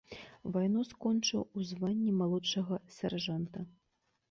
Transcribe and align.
Вайну 0.53 0.81
скончыў 0.91 1.43
у 1.57 1.67
званні 1.73 2.15
малодшага 2.23 2.83
сяржанта. 2.99 3.59